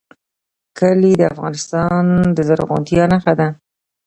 کلي 0.77 1.11
د 1.17 1.21
افغانستان 1.33 2.03
د 2.35 2.37
زرغونتیا 2.47 3.03
نښه 3.11 3.33
ده. 3.39 3.47